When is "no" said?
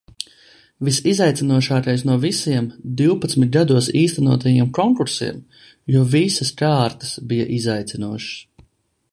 2.11-2.15